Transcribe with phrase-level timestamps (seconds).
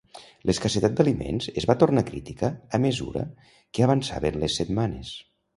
[0.49, 5.15] L'escassetat d'aliments es va tornar crítica a mesura que avançaven les setmanes.